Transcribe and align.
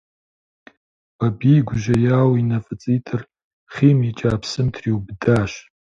Бабий 1.19 1.59
гужьеяуэ 1.67 2.35
и 2.41 2.43
нэ 2.49 2.57
фӀыцӀитӀыр 2.65 3.21
хъийм 3.73 3.99
икӀа 4.09 4.33
псым 4.41 4.67
триубыдащ. 4.73 5.51